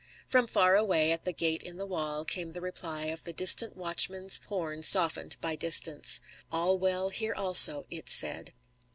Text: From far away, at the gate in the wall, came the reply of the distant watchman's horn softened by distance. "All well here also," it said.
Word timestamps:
From 0.27 0.47
far 0.47 0.75
away, 0.75 1.11
at 1.11 1.25
the 1.25 1.31
gate 1.31 1.61
in 1.61 1.77
the 1.77 1.85
wall, 1.85 2.25
came 2.25 2.53
the 2.53 2.59
reply 2.59 3.03
of 3.05 3.21
the 3.23 3.33
distant 3.33 3.77
watchman's 3.77 4.41
horn 4.47 4.81
softened 4.81 5.35
by 5.41 5.55
distance. 5.55 6.21
"All 6.51 6.75
well 6.79 7.09
here 7.09 7.35
also," 7.35 7.85
it 7.91 8.09
said. 8.09 8.51